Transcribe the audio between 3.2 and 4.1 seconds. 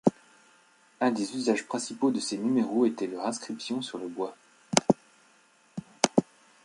inscription sur le